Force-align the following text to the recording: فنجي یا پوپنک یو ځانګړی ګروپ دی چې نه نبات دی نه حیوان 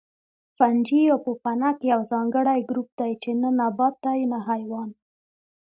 فنجي 0.57 0.99
یا 1.09 1.15
پوپنک 1.25 1.77
یو 1.91 2.01
ځانګړی 2.11 2.59
ګروپ 2.69 2.89
دی 2.99 3.11
چې 3.21 3.31
نه 3.41 3.49
نبات 3.59 3.95
دی 4.05 4.19
نه 4.31 4.39
حیوان 4.47 4.89